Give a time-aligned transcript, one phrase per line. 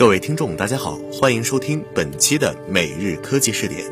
[0.00, 3.84] 各位听众，大家好，欢迎收听本期的每日科技视点。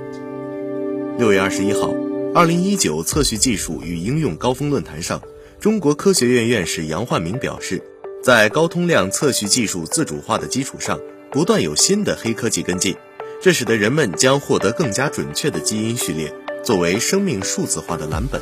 [1.19, 1.93] 六月二十一号，
[2.35, 5.21] 二零一九测序技术与应用高峰论坛上，
[5.61, 7.83] 中国科学院院士杨焕明表示，
[8.23, 10.99] 在高通量测序技术自主化的基础上，
[11.31, 12.97] 不断有新的黑科技跟进，
[13.43, 16.33] 这使得人们将获得更加准确的基因序列，
[16.65, 18.41] 作为生命数字化的蓝本。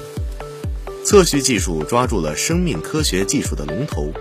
[1.05, 4.12] 测序技术抓住了生命科学技术的龙头。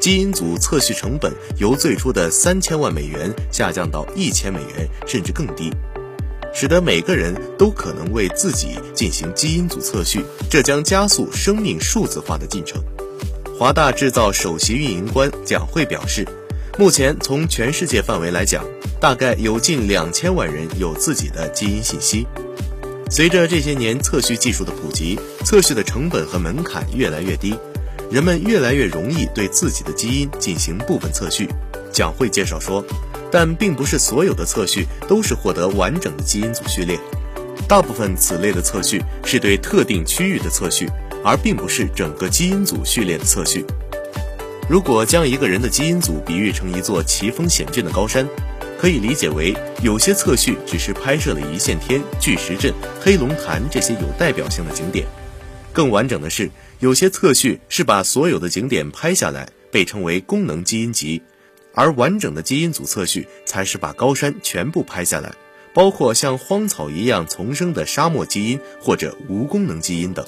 [0.00, 5.70] 基因组测序成本由最初的三千万美元下降到一千美元，甚至更低，
[6.54, 12.82] 使得每个人都可能为自己进行基因组测序，这将加速生命数字化的进程。
[13.58, 16.26] 华大制造首席运营官蒋慧表示，
[16.78, 18.64] 目前从全世界范围来讲，
[18.98, 22.26] 大概有近两千万人有自己的基因信息。
[23.10, 27.54] 随着这些年测序技术的普及，测序的成本和门槛越来越低。
[28.10, 31.48] 人们越来越容易对自己的基因进行部分测序，
[31.92, 32.84] 蒋慧介绍说，
[33.30, 36.98] 但并不是所有的测序都是获得完整的基因组序列，
[37.68, 40.90] 大部分此类的测序是对特定区域的测序，
[41.24, 43.64] 而并不是整个基因组序列的测序。
[44.68, 48.28] 如果将一个人的基因组比喻成一座奇峰险峻的高山，
[48.76, 55.06] 可以理解为有些测序只是拍摄了一线天、巨石阵、黑龙潭这些有代表性的景点。
[55.72, 56.50] 更完整的是，
[56.80, 61.20] 有些测序是把所有的景点拍下来，被称为功能基因集；
[61.74, 65.34] 而完整的基因组测序才是把高山全部拍下来，
[65.74, 70.26] 包括像荒草一样丛生的沙漠基因或者无功能基因等。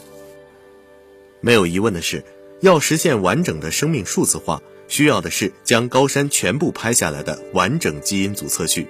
[1.40, 2.22] 没有疑问的是，
[2.60, 8.86] 要实现完整的生命数字化，需要的是将高山全部拍下来的完整基因组测序。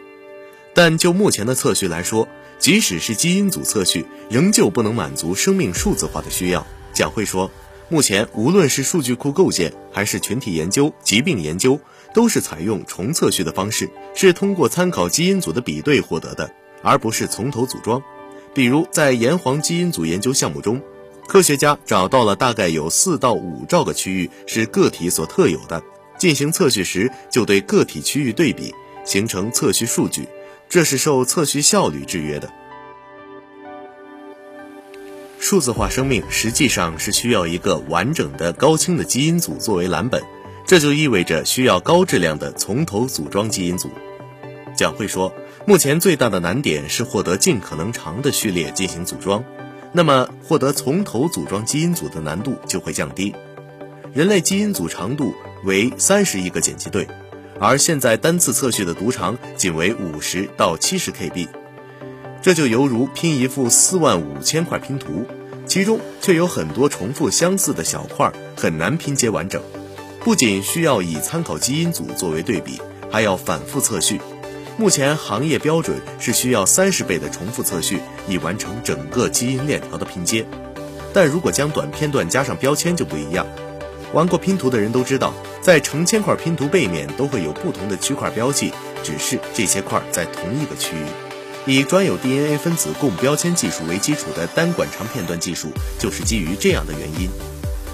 [0.74, 2.26] 但就目前的测序来说，
[2.58, 6.66] 即使是基因组测序，仍旧不能满足生命数字化的需要。
[6.92, 7.50] 蒋慧说，
[7.88, 11.78] 目前无论是数据库构建，还是群体研究、疾病研究，
[12.14, 16.50] 都是采用重测序的方式，是通过参考基因组的比对获得的，
[16.82, 18.02] 而不是从头组装。
[18.54, 20.80] 比如在炎黄基因组研究项目中，
[21.26, 25.82] 科学家找到了大概有四到五兆个区域是个体所特有的，
[26.18, 30.28] 进行测序时就对个体区域对比，形成测序数据。
[30.68, 32.50] 这是受测序效率制约的。
[35.52, 40.22] 数字化生命实际上是需要一个完整的高清的基因组作为蓝本，
[40.66, 43.90] 这就意味着需要高质量的从头组装基因组。
[44.74, 45.30] 蒋慧说，
[45.66, 49.44] 目前最大的难点是获得尽可能长的序列进行组装，
[49.92, 53.34] 那么获得从头组装基因组的难度就会降低。
[54.14, 55.34] 人类基因组长度
[55.64, 57.06] 为三十亿个碱基对。
[57.60, 61.46] 而现在单次测序的读长仅为五十到七十 KB，
[62.40, 65.26] 这就犹如拼一副四万五千块拼图，
[65.72, 69.62] 其中却有很多重复相似的小块，很难拼接完整。
[70.20, 72.78] 不仅需要以参考基因组作为对比，
[73.10, 74.20] 还要反复测序。
[74.76, 80.44] 目前行业标准是需要三十倍的重复测序，以完成整个基因链条的拼接。
[81.14, 83.46] 但如果将短片段加上标签就不一样。
[84.12, 85.32] 玩过拼图的人都知道。
[85.62, 88.72] 在成千块拼图背面都会有不同的区块标记，
[89.02, 91.21] 只是这些块在同一个区域。
[91.64, 95.68] 以专有 DNA 分子共标签技术为基础的单管长片段技术，
[95.98, 97.28] 就是基于这样的原因。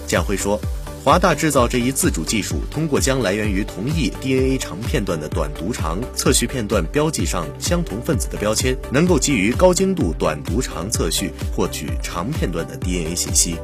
[0.06, 0.58] 蒋辉说，
[1.04, 13.56] 华大制造这一自主技术，通过将来源于同一 DNA 长片段的短读长测序片段标记上相同分子的标签，能够基于高精度短读长测序获取长片段的 DNA 信息。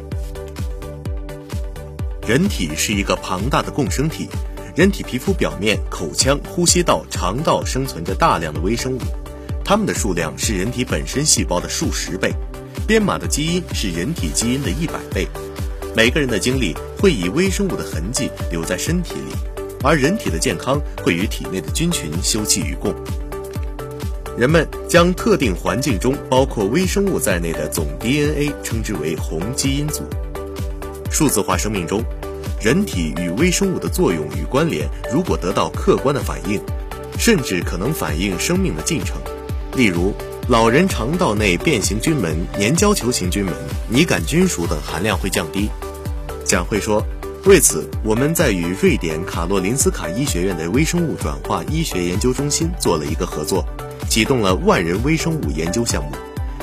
[2.27, 4.29] 人体是一个庞大的共生体，
[4.75, 9.01] 人体皮肤表面、口腔、呼吸道、肠道生存着大量的微生物，
[9.65, 12.31] 它们的数量是人体本身细胞的数十倍，
[12.87, 15.27] 编码的基因是人体基因的一百倍。
[15.97, 19.35] 每个人的精力会以微生物的痕迹留在身体里，
[19.83, 22.95] 而人体的健康会与体内的菌群休戚与共。
[24.37, 30.03] 人们将特定环境中包括微生物在内的总 DNA 称之为红基因组。
[31.11, 32.03] 数字化生命中，
[32.61, 36.61] 人体与微生物的作用与关联，如果得到客观的反映，
[37.17, 39.17] 甚至可能反映生命的进程。
[39.77, 40.15] 例如，
[40.49, 43.53] 老人肠道内变形菌门、粘胶球形菌门、
[43.89, 45.69] 拟杆菌属等含量会降低。
[46.45, 47.05] 蒋慧说，
[47.45, 53.67] 为此，我们在与瑞典卡洛林斯卡医学院的微生物转化医学研究中心做了一个合作，
[54.09, 56.13] 启动了万人微生物研究项目，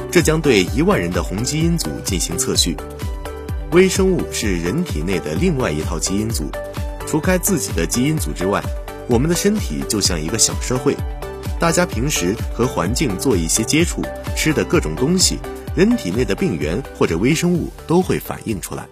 [0.10, 2.78] 这将对一万人的红基因组进行测序。
[3.72, 6.50] 微生物是人体内的另外一套基因组，
[7.06, 8.64] 除开自己的基因组之外，
[9.08, 10.96] 我们的身体就像一个小社会，
[11.62, 14.02] 大家平时和环境做一些接触，
[14.36, 15.38] 吃的各种东西，
[15.76, 18.84] 人体内的病原或者微生物都会反映出来。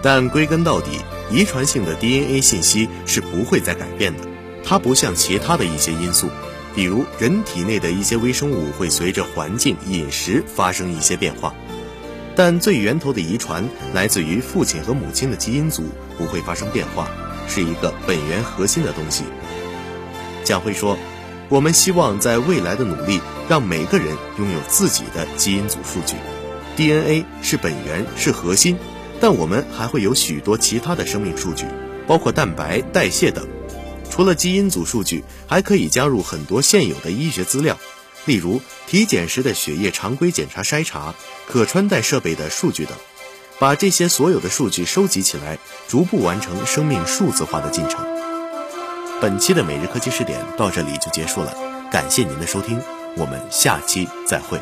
[0.00, 4.26] 但归根到底，遗传性的 DNA 信息是不会再改变的。
[4.64, 6.30] 它不像其他的一些因素，
[6.74, 11.54] 比如人体内的一些微生物会随着环境、饮食发生一些变化。
[12.34, 13.62] 但最源头的遗传
[13.92, 15.84] 来自于父亲和母亲的基因组
[16.16, 17.06] 不会发生变化，
[17.50, 19.24] 是一个本源核心的东西。
[20.44, 20.96] 蒋辉说
[21.50, 26.14] ：“我们希望在未来的努力，让每个人拥有自己的基因组数据。
[26.76, 28.78] DNA 是本源，是核心，
[29.20, 31.66] 但我们还会有许多其他的生命数据，
[32.06, 33.46] 包括蛋白、代谢等。
[34.08, 37.76] 除了基因组数据，还可以加入很多现有的医学资料。”
[38.26, 41.14] 例如体检时的血液常规检查筛查、
[41.48, 42.94] 可穿戴设备的数据等，
[43.60, 48.02] 把这些所有的数据收集起来，逐步完成生命数字化的进程。
[49.20, 51.54] 本期的每日科技视点到这里就结束了，
[51.92, 52.80] 感谢您的收听，
[53.18, 54.58] 我们下期再会。